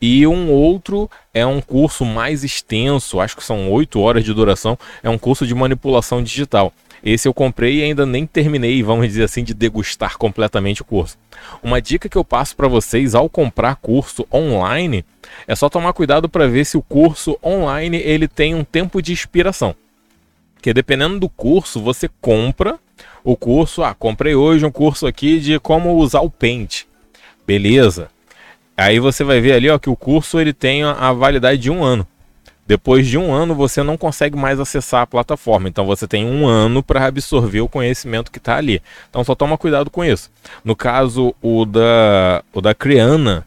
E 0.00 0.26
um 0.26 0.50
outro 0.50 1.08
é 1.32 1.46
um 1.46 1.60
curso 1.60 2.04
mais 2.04 2.42
extenso, 2.42 3.20
acho 3.20 3.36
que 3.36 3.44
são 3.44 3.70
oito 3.70 4.00
horas 4.00 4.24
de 4.24 4.34
duração, 4.34 4.76
é 5.02 5.10
um 5.10 5.18
curso 5.18 5.46
de 5.46 5.54
manipulação 5.54 6.20
digital. 6.20 6.72
Esse 7.02 7.28
eu 7.28 7.34
comprei 7.34 7.78
e 7.78 7.82
ainda 7.82 8.04
nem 8.04 8.26
terminei, 8.26 8.82
vamos 8.82 9.06
dizer 9.06 9.24
assim, 9.24 9.44
de 9.44 9.54
degustar 9.54 10.18
completamente 10.18 10.82
o 10.82 10.84
curso. 10.84 11.16
Uma 11.62 11.80
dica 11.80 12.08
que 12.08 12.18
eu 12.18 12.24
passo 12.24 12.56
para 12.56 12.68
vocês 12.68 13.14
ao 13.14 13.28
comprar 13.28 13.76
curso 13.76 14.26
online 14.32 15.04
é 15.46 15.54
só 15.54 15.68
tomar 15.68 15.92
cuidado 15.92 16.28
para 16.28 16.46
ver 16.46 16.64
se 16.64 16.76
o 16.76 16.82
curso 16.82 17.38
online 17.42 17.98
ele 17.98 18.26
tem 18.26 18.54
um 18.54 18.64
tempo 18.64 19.00
de 19.00 19.12
expiração. 19.12 19.74
Que 20.60 20.74
dependendo 20.74 21.20
do 21.20 21.28
curso, 21.28 21.80
você 21.80 22.10
compra 22.20 22.78
o 23.22 23.36
curso, 23.36 23.82
ah, 23.82 23.94
comprei 23.94 24.34
hoje 24.34 24.66
um 24.66 24.70
curso 24.70 25.06
aqui 25.06 25.38
de 25.38 25.58
como 25.60 25.94
usar 25.96 26.20
o 26.20 26.30
Paint. 26.30 26.84
Beleza. 27.46 28.08
Aí 28.76 28.98
você 28.98 29.22
vai 29.22 29.40
ver 29.40 29.52
ali, 29.52 29.68
ó, 29.68 29.78
que 29.78 29.90
o 29.90 29.96
curso 29.96 30.40
ele 30.40 30.52
tem 30.52 30.82
a 30.82 31.12
validade 31.12 31.60
de 31.60 31.70
um 31.70 31.82
ano. 31.82 32.06
Depois 32.68 33.06
de 33.06 33.16
um 33.16 33.32
ano 33.32 33.54
você 33.54 33.82
não 33.82 33.96
consegue 33.96 34.36
mais 34.36 34.60
acessar 34.60 35.00
a 35.00 35.06
plataforma, 35.06 35.70
então 35.70 35.86
você 35.86 36.06
tem 36.06 36.26
um 36.26 36.46
ano 36.46 36.82
para 36.82 37.06
absorver 37.06 37.62
o 37.62 37.68
conhecimento 37.68 38.30
que 38.30 38.36
está 38.36 38.58
ali. 38.58 38.82
Então 39.08 39.24
só 39.24 39.34
toma 39.34 39.56
cuidado 39.56 39.88
com 39.88 40.04
isso. 40.04 40.30
No 40.62 40.76
caso 40.76 41.34
o 41.40 41.64
da 41.64 42.44
o 42.52 42.60
da 42.60 42.74
Criana, 42.74 43.46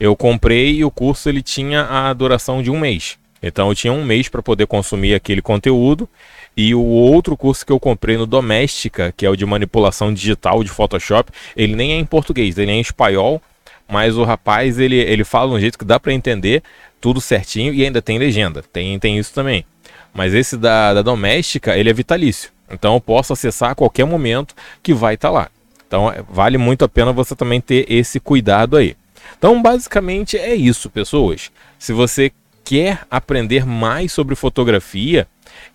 eu 0.00 0.16
comprei 0.16 0.76
e 0.76 0.84
o 0.86 0.90
curso 0.90 1.28
ele 1.28 1.42
tinha 1.42 1.82
a 1.82 2.10
duração 2.14 2.62
de 2.62 2.70
um 2.70 2.80
mês. 2.80 3.18
Então 3.42 3.68
eu 3.68 3.74
tinha 3.74 3.92
um 3.92 4.06
mês 4.06 4.30
para 4.30 4.40
poder 4.40 4.66
consumir 4.66 5.14
aquele 5.14 5.42
conteúdo. 5.42 6.08
E 6.56 6.74
o 6.74 6.82
outro 6.82 7.36
curso 7.36 7.66
que 7.66 7.72
eu 7.72 7.80
comprei 7.80 8.16
no 8.16 8.26
Doméstica, 8.26 9.12
que 9.14 9.26
é 9.26 9.28
o 9.28 9.36
de 9.36 9.44
manipulação 9.44 10.14
digital 10.14 10.64
de 10.64 10.70
Photoshop, 10.70 11.30
ele 11.54 11.76
nem 11.76 11.92
é 11.92 11.96
em 11.96 12.06
português, 12.06 12.56
ele 12.56 12.70
é 12.70 12.74
em 12.74 12.80
espanhol, 12.80 13.40
mas 13.86 14.16
o 14.16 14.24
rapaz 14.24 14.78
ele, 14.78 14.96
ele 14.96 15.24
fala 15.24 15.50
de 15.50 15.56
um 15.56 15.60
jeito 15.60 15.78
que 15.78 15.84
dá 15.84 16.00
para 16.00 16.12
entender 16.12 16.62
tudo 17.02 17.20
certinho 17.20 17.74
e 17.74 17.84
ainda 17.84 18.00
tem 18.00 18.16
legenda. 18.16 18.62
Tem, 18.72 18.96
tem 18.98 19.18
isso 19.18 19.34
também. 19.34 19.66
Mas 20.14 20.32
esse 20.32 20.56
da, 20.56 20.94
da 20.94 21.02
doméstica, 21.02 21.76
ele 21.76 21.90
é 21.90 21.92
vitalício. 21.92 22.50
Então 22.70 22.94
eu 22.94 23.00
posso 23.00 23.32
acessar 23.32 23.72
a 23.72 23.74
qualquer 23.74 24.06
momento 24.06 24.54
que 24.82 24.94
vai 24.94 25.14
estar 25.14 25.28
tá 25.28 25.34
lá. 25.34 25.48
Então 25.86 26.10
é, 26.10 26.22
vale 26.30 26.56
muito 26.56 26.84
a 26.84 26.88
pena 26.88 27.12
você 27.12 27.34
também 27.34 27.60
ter 27.60 27.84
esse 27.92 28.20
cuidado 28.20 28.76
aí. 28.76 28.96
Então 29.36 29.60
basicamente 29.60 30.38
é 30.38 30.54
isso, 30.54 30.88
pessoas. 30.88 31.50
Se 31.76 31.92
você 31.92 32.30
quer 32.64 33.00
aprender 33.10 33.66
mais 33.66 34.12
sobre 34.12 34.36
fotografia, 34.36 35.26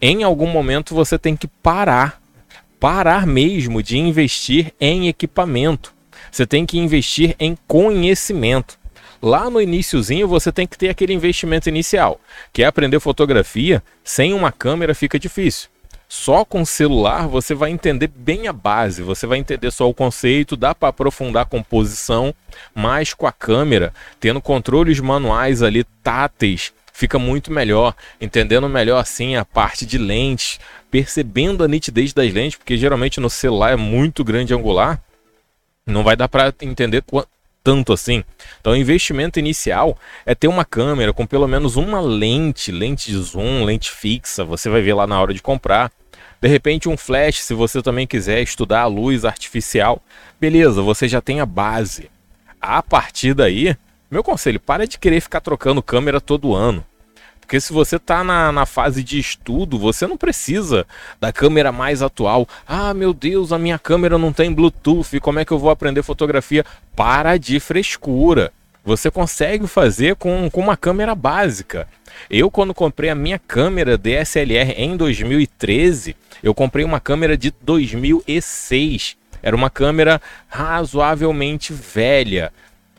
em 0.02 0.24
algum 0.24 0.48
momento 0.48 0.96
você 0.96 1.20
tem 1.20 1.36
que 1.36 1.48
parar. 1.48 2.22
Parar 2.80 3.28
mesmo 3.28 3.84
de 3.84 3.98
investir 3.98 4.74
em 4.80 5.10
equipamento. 5.10 5.94
Você 6.32 6.46
tem 6.46 6.66
que 6.66 6.78
investir 6.78 7.36
em 7.38 7.58
conhecimento. 7.68 8.80
Lá 9.28 9.50
no 9.50 9.60
iníciozinho 9.60 10.26
você 10.26 10.54
tem 10.54 10.66
que 10.66 10.78
ter 10.78 10.88
aquele 10.88 11.12
investimento 11.12 11.68
inicial, 11.68 12.18
que 12.54 12.64
é 12.64 12.66
aprender 12.66 12.98
fotografia, 13.02 13.84
sem 14.02 14.34
uma 14.34 14.54
câmera 14.54 14.96
fica 14.96 15.20
difícil. 15.20 15.68
Só 16.08 16.46
com 16.46 16.64
celular 16.64 17.28
você 17.28 17.54
vai 17.54 17.70
entender 17.72 18.08
bem 18.08 18.48
a 18.48 18.54
base, 18.54 19.02
você 19.02 19.28
vai 19.28 19.38
entender 19.38 19.70
só 19.70 19.90
o 19.90 19.94
conceito, 19.94 20.56
dá 20.56 20.74
para 20.74 20.88
aprofundar 20.88 21.44
a 21.44 21.46
composição, 21.46 22.34
mas 22.74 23.14
com 23.14 23.28
a 23.28 23.32
câmera, 23.34 23.94
tendo 24.18 24.40
controles 24.40 24.98
manuais 25.02 25.62
ali 25.62 25.84
táteis, 26.02 26.72
fica 26.94 27.20
muito 27.20 27.52
melhor, 27.52 27.94
entendendo 28.22 28.70
melhor 28.70 28.98
assim 28.98 29.36
a 29.36 29.44
parte 29.44 29.86
de 29.86 29.98
lentes, 29.98 30.58
percebendo 30.90 31.66
a 31.66 31.68
nitidez 31.68 32.14
das 32.14 32.34
lentes, 32.34 32.56
porque 32.56 32.78
geralmente 32.78 33.20
no 33.20 33.30
celular 33.30 33.74
é 33.74 33.76
muito 33.76 34.24
grande 34.24 34.54
angular, 34.54 35.02
não 35.86 36.02
vai 36.02 36.16
dar 36.16 36.30
para 36.30 36.54
entender 36.62 37.04
tanto 37.68 37.92
assim. 37.92 38.24
Então, 38.62 38.72
o 38.72 38.78
investimento 38.78 39.38
inicial 39.38 39.98
é 40.26 40.34
ter 40.34 40.48
uma 40.48 40.64
câmera 40.64 41.12
com 41.12 41.26
pelo 41.26 41.46
menos 41.50 41.76
uma 41.76 42.00
lente, 42.00 42.72
lente 42.72 43.12
de 43.12 43.18
zoom, 43.18 43.66
lente 43.66 43.92
fixa, 43.92 44.46
você 44.46 44.70
vai 44.70 44.82
ver 44.82 44.94
lá 44.94 45.06
na 45.06 45.20
hora 45.20 45.34
de 45.34 45.42
comprar. 45.42 45.92
De 46.40 46.48
repente, 46.48 46.88
um 46.88 46.96
flash, 46.96 47.42
se 47.42 47.54
você 47.54 47.82
também 47.82 48.08
quiser 48.08 48.42
estudar 48.42 48.84
a 48.84 48.88
luz 48.88 49.26
artificial. 49.26 50.02
Beleza, 50.40 50.82
você 50.82 51.10
já 51.10 51.20
tem 51.20 51.42
a 51.42 51.46
base. 51.46 52.10
A 52.62 52.82
partir 52.82 53.34
daí, 53.34 53.76
meu 54.10 54.24
conselho, 54.24 54.62
para 54.62 54.88
de 54.88 54.98
querer 54.98 55.20
ficar 55.20 55.42
trocando 55.42 55.84
câmera 55.84 56.22
todo 56.22 56.56
ano. 56.56 56.86
Porque 57.48 57.62
se 57.62 57.72
você 57.72 57.96
está 57.96 58.26
na, 58.26 58.52
na 58.52 58.66
fase 58.66 59.02
de 59.02 59.18
estudo, 59.18 59.80
você 59.80 60.06
não 60.06 60.18
precisa 60.18 60.86
da 61.18 61.32
câmera 61.32 61.72
mais 61.72 62.02
atual. 62.02 62.46
Ah, 62.68 62.94
meu 62.94 63.14
Deus, 63.14 63.54
a 63.54 63.58
minha 63.58 63.80
câmera 63.80 64.18
não 64.18 64.34
tem 64.34 64.54
Bluetooth, 64.54 65.18
como 65.22 65.40
é 65.40 65.46
que 65.46 65.54
eu 65.54 65.58
vou 65.58 65.70
aprender 65.70 66.04
fotografia? 66.04 66.66
Para 66.94 67.38
de 67.38 67.58
frescura. 67.62 68.52
Você 68.84 69.10
consegue 69.10 69.66
fazer 69.66 70.18
com, 70.18 70.50
com 70.50 70.60
uma 70.60 70.76
câmera 70.76 71.16
básica. 71.16 71.88
Eu, 72.30 72.52
quando 72.52 72.74
comprei 72.74 73.10
a 73.10 73.16
minha 73.16 73.40
câmera 73.40 73.98
DSLR 73.98 74.74
em 74.76 74.98
2013, 74.98 76.18
eu 76.44 76.54
comprei 76.54 76.84
uma 76.84 77.00
câmera 77.00 77.38
de 77.38 77.54
2006. 77.62 79.16
Era 79.42 79.56
uma 79.56 79.70
câmera 79.70 80.22
razoavelmente 80.50 81.72
velha, 81.72 82.52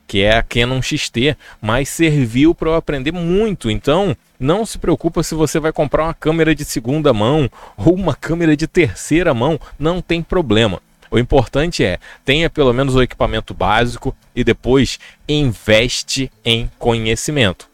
que 0.09 0.23
é 0.23 0.39
a 0.39 0.43
Canon 0.43 0.81
XT, 0.81 1.37
mas 1.61 1.91
serviu 1.91 2.55
para 2.55 2.71
eu 2.71 2.75
aprender 2.75 3.13
muito. 3.13 3.71
Então, 3.71 4.17
não 4.41 4.65
se 4.65 4.79
preocupa 4.79 5.23
se 5.23 5.35
você 5.35 5.61
vai 5.61 5.71
comprar 5.71 6.05
uma 6.05 6.15
câmera 6.15 6.55
de 6.55 6.65
segunda 6.65 7.13
mão 7.13 7.49
ou 7.77 7.95
uma 7.95 8.15
câmera 8.15 8.57
de 8.57 8.67
terceira 8.67 9.35
mão, 9.35 9.61
não 9.79 10.01
tem 10.01 10.23
problema. 10.23 10.81
O 11.11 11.19
importante 11.19 11.85
é, 11.85 11.99
tenha 12.25 12.49
pelo 12.49 12.73
menos 12.73 12.95
o 12.95 13.03
equipamento 13.03 13.53
básico 13.53 14.17
e 14.35 14.43
depois 14.43 14.99
investe 15.29 16.31
em 16.45 16.71
conhecimento. 16.79 17.69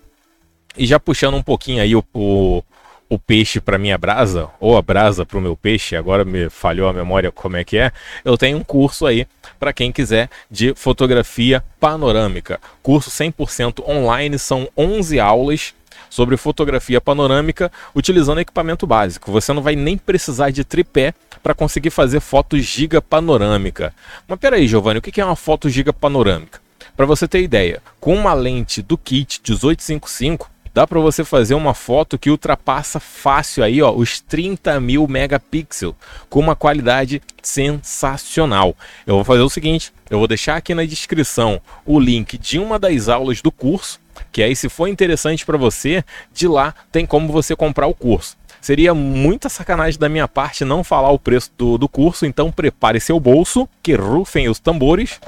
E 0.77 0.87
já 0.87 0.99
puxando 0.99 1.35
um 1.35 1.43
pouquinho 1.43 1.83
aí 1.83 1.95
o, 1.95 2.05
o, 2.13 2.63
o 3.09 3.19
peixe 3.19 3.61
para 3.61 3.79
minha 3.79 3.99
brasa, 3.99 4.49
ou 4.59 4.77
a 4.77 4.83
brasa 4.83 5.25
para 5.25 5.39
o 5.39 5.41
meu 5.41 5.57
peixe, 5.57 5.95
agora 5.95 6.25
me 6.25 6.49
falhou 6.51 6.89
a 6.89 6.93
memória 6.93 7.31
como 7.31 7.57
é 7.57 7.65
que 7.65 7.77
é, 7.77 7.93
eu 8.25 8.37
tenho 8.37 8.59
um 8.59 8.65
curso 8.65 9.07
aí 9.07 9.27
para 9.65 9.73
quem 9.73 9.91
quiser 9.91 10.29
de 10.51 10.75
fotografia 10.75 11.65
panorâmica. 11.81 12.61
Curso 12.83 13.09
100% 13.11 13.83
online, 13.89 14.39
são 14.39 14.69
11 14.77 15.19
aulas 15.19 15.75
sobre 16.11 16.37
fotografia 16.37 17.01
panorâmica 17.01 17.73
utilizando 17.95 18.43
equipamento 18.43 18.87
básico. 18.87 19.33
Você 19.33 19.55
não 19.55 19.63
vai 19.63 19.75
nem 19.75 19.97
precisar 19.97 20.51
de 20.51 20.65
tripé 20.65 21.15
para 21.43 21.55
conseguir 21.55 21.89
fazer 21.89 22.21
foto 22.21 22.59
giga 22.59 23.01
panorâmica. 23.01 23.95
Mas 24.29 24.39
peraí, 24.39 24.69
Giovanni, 24.69 24.99
o 24.99 25.03
que 25.03 25.19
é 25.19 25.25
uma 25.25 25.35
foto 25.35 25.71
giga 25.71 25.95
panorâmica? 25.95 26.61
Para 26.95 27.07
você 27.07 27.27
ter 27.27 27.41
ideia, 27.41 27.81
com 27.99 28.15
uma 28.15 28.35
lente 28.35 28.83
do 28.83 28.99
kit 28.99 29.41
1855, 29.49 30.51
dá 30.75 30.87
para 30.87 30.99
você 30.99 31.25
fazer 31.25 31.55
uma 31.55 31.73
foto 31.73 32.19
que 32.19 32.29
ultrapassa 32.29 32.99
fácil 32.99 33.63
aí, 33.63 33.81
ó, 33.81 33.93
os 33.93 34.21
30 34.21 34.81
mil 34.81 35.07
megapixels, 35.07 35.95
com 36.29 36.41
uma 36.41 36.57
qualidade 36.57 37.23
sensacional. 37.41 38.77
Eu 39.07 39.15
vou 39.15 39.25
fazer 39.25 39.43
o 39.43 39.49
seguinte, 39.49 39.93
eu 40.11 40.19
vou 40.19 40.27
deixar 40.27 40.57
aqui 40.57 40.75
na 40.75 40.85
descrição 40.85 41.61
o 41.87 42.01
link 42.01 42.37
de 42.37 42.59
uma 42.59 42.79
das 42.79 43.09
aulas 43.09 43.41
do 43.41 43.53
curso 43.53 44.03
que 44.31 44.43
aí 44.43 44.55
se 44.55 44.69
for 44.69 44.89
interessante 44.89 45.45
para 45.45 45.57
você, 45.57 46.05
de 46.33 46.47
lá 46.47 46.75
tem 46.91 47.07
como 47.07 47.33
você 47.33 47.55
comprar 47.55 47.87
o 47.87 47.95
curso. 47.95 48.37
Seria 48.61 48.95
muita 48.95 49.49
sacanagem 49.49 49.99
da 49.99 50.09
minha 50.09 50.27
parte 50.27 50.65
não 50.65 50.83
falar 50.83 51.11
o 51.11 51.19
preço 51.19 51.51
do, 51.57 51.77
do 51.77 51.89
curso, 51.89 52.25
então 52.25 52.51
prepare 52.51 52.99
seu 52.99 53.21
bolso, 53.21 53.69
que 53.83 53.95
rufem 53.95 54.49
os 54.49 54.59
tambores. 54.59 55.21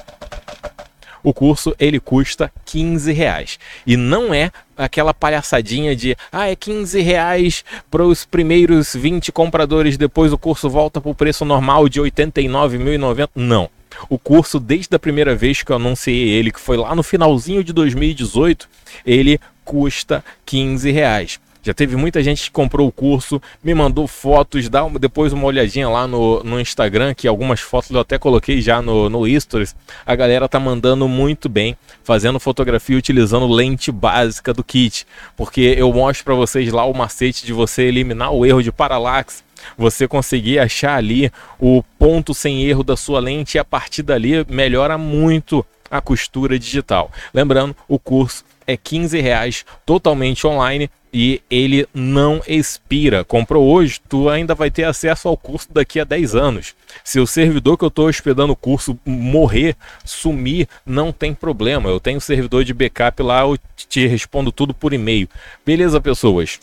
O 1.26 1.34
curso 1.34 1.74
ele 1.80 1.98
custa 1.98 2.52
15 2.64 3.12
reais. 3.12 3.58
E 3.84 3.96
não 3.96 4.32
é 4.32 4.52
aquela 4.76 5.12
palhaçadinha 5.12 5.96
de 5.96 6.16
ah, 6.30 6.48
é 6.48 6.54
15 6.54 7.00
reais 7.00 7.64
para 7.90 8.04
os 8.04 8.24
primeiros 8.24 8.94
20 8.94 9.32
compradores, 9.32 9.96
depois 9.96 10.32
o 10.32 10.38
curso 10.38 10.70
volta 10.70 11.00
para 11.00 11.10
o 11.10 11.14
preço 11.16 11.44
normal 11.44 11.88
de 11.88 12.00
89.090. 12.00 13.28
Não. 13.34 13.68
O 14.08 14.20
curso, 14.20 14.60
desde 14.60 14.94
a 14.94 15.00
primeira 15.00 15.34
vez 15.34 15.64
que 15.64 15.72
eu 15.72 15.76
anunciei 15.76 16.28
ele, 16.28 16.52
que 16.52 16.60
foi 16.60 16.76
lá 16.76 16.94
no 16.94 17.02
finalzinho 17.02 17.64
de 17.64 17.72
2018, 17.72 18.68
ele 19.04 19.40
custa 19.64 20.24
15 20.44 20.92
reais. 20.92 21.40
Já 21.66 21.74
teve 21.74 21.96
muita 21.96 22.22
gente 22.22 22.44
que 22.44 22.50
comprou 22.52 22.86
o 22.86 22.92
curso, 22.92 23.42
me 23.60 23.74
mandou 23.74 24.06
fotos, 24.06 24.68
dá 24.68 24.88
depois 25.00 25.32
uma 25.32 25.46
olhadinha 25.46 25.88
lá 25.88 26.06
no, 26.06 26.40
no 26.44 26.60
Instagram, 26.60 27.12
que 27.12 27.26
algumas 27.26 27.58
fotos 27.58 27.90
eu 27.90 27.98
até 27.98 28.16
coloquei 28.16 28.60
já 28.62 28.80
no, 28.80 29.10
no 29.10 29.28
Stories. 29.40 29.74
A 30.06 30.14
galera 30.14 30.48
tá 30.48 30.60
mandando 30.60 31.08
muito 31.08 31.48
bem, 31.48 31.76
fazendo 32.04 32.38
fotografia 32.38 32.96
utilizando 32.96 33.48
lente 33.48 33.90
básica 33.90 34.54
do 34.54 34.62
kit. 34.62 35.04
Porque 35.36 35.74
eu 35.76 35.92
mostro 35.92 36.24
para 36.26 36.34
vocês 36.36 36.72
lá 36.72 36.84
o 36.84 36.94
macete 36.94 37.44
de 37.44 37.52
você 37.52 37.82
eliminar 37.82 38.32
o 38.32 38.46
erro 38.46 38.62
de 38.62 38.70
paralaxe, 38.70 39.42
você 39.76 40.06
conseguir 40.06 40.60
achar 40.60 40.96
ali 40.96 41.32
o 41.58 41.82
ponto 41.98 42.32
sem 42.32 42.62
erro 42.62 42.84
da 42.84 42.96
sua 42.96 43.18
lente 43.18 43.56
e 43.56 43.58
a 43.58 43.64
partir 43.64 44.04
dali 44.04 44.46
melhora 44.48 44.96
muito 44.96 45.66
a 45.90 46.00
costura 46.00 46.60
digital. 46.60 47.10
Lembrando, 47.34 47.74
o 47.88 47.98
curso 47.98 48.44
é 48.68 48.76
15 48.76 49.20
reais, 49.20 49.64
totalmente 49.84 50.46
online 50.46 50.88
e 51.18 51.40
ele 51.48 51.88
não 51.94 52.42
expira. 52.46 53.24
Comprou 53.24 53.66
hoje, 53.66 53.98
tu 54.06 54.28
ainda 54.28 54.54
vai 54.54 54.70
ter 54.70 54.84
acesso 54.84 55.26
ao 55.28 55.34
curso 55.34 55.66
daqui 55.72 55.98
a 55.98 56.04
10 56.04 56.34
anos. 56.34 56.74
Se 57.02 57.18
o 57.18 57.26
servidor 57.26 57.78
que 57.78 57.84
eu 57.84 57.88
estou 57.88 58.06
hospedando 58.06 58.52
o 58.52 58.56
curso 58.56 58.98
morrer, 59.02 59.74
sumir, 60.04 60.68
não 60.84 61.12
tem 61.12 61.32
problema. 61.32 61.88
Eu 61.88 61.98
tenho 61.98 62.20
servidor 62.20 62.64
de 62.64 62.74
backup 62.74 63.22
lá, 63.22 63.40
eu 63.40 63.58
te 63.88 64.06
respondo 64.06 64.52
tudo 64.52 64.74
por 64.74 64.92
e-mail. 64.92 65.26
Beleza, 65.64 66.02
pessoas? 66.02 66.60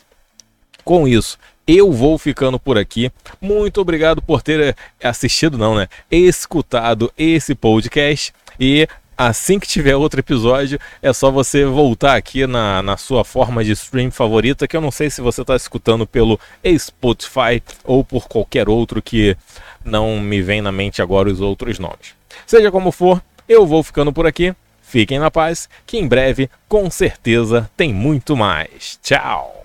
Com 0.86 1.08
isso, 1.08 1.40
eu 1.66 1.92
vou 1.92 2.20
ficando 2.20 2.60
por 2.60 2.78
aqui. 2.78 3.12
Muito 3.42 3.82
obrigado 3.82 4.22
por 4.22 4.44
ter 4.44 4.76
assistido, 5.04 5.58
não, 5.58 5.74
né? 5.74 5.88
Escutado 6.12 7.12
esse 7.18 7.56
podcast. 7.56 8.32
E 8.60 8.88
Assim 9.18 9.60
que 9.60 9.68
tiver 9.68 9.96
outro 9.96 10.20
episódio, 10.20 10.80
é 11.02 11.14
só 11.14 11.30
você 11.30 11.66
voltar 11.66 12.16
aqui 12.16 12.48
na, 12.48 12.82
na 12.82 12.98
sua 12.98 13.24
forma 13.24 13.64
de 13.64 13.72
stream 13.72 14.10
favorita, 14.12 14.68
que 14.68 14.76
eu 14.76 14.82
não 14.82 14.92
sei 14.92 15.10
se 15.10 15.22
você 15.22 15.42
está 15.42 15.56
escutando 15.56 16.08
pelo 16.08 16.40
Spotify 16.78 17.62
ou 17.84 18.04
por 18.04 18.28
qualquer 18.28 18.68
outro 18.68 19.02
que 19.02 19.38
não 19.86 20.20
me 20.20 20.42
vem 20.42 20.62
na 20.62 20.72
mente 20.72 21.02
agora 21.02 21.30
os 21.30 21.42
outros 21.42 21.78
nomes. 21.80 22.16
Seja 22.46 22.72
como 22.72 22.92
for, 22.92 23.22
eu 23.48 23.66
vou 23.66 23.84
ficando 23.84 24.12
por 24.12 24.26
aqui. 24.26 24.54
Fiquem 24.82 25.18
na 25.18 25.32
paz, 25.32 25.68
que 25.88 25.98
em 25.98 26.08
breve, 26.08 26.50
com 26.68 26.90
certeza, 26.90 27.70
tem 27.76 27.94
muito 27.94 28.36
mais. 28.36 29.00
Tchau! 29.02 29.63